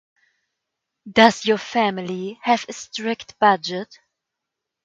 Does 1.11 1.45
your 1.45 1.59
family 1.59 2.39
have 2.41 2.65
a 2.67 2.73
strict 2.73 3.37
budget? 3.37 3.99